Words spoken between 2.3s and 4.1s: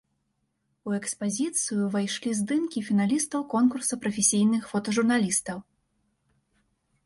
здымкі фіналістаў конкурса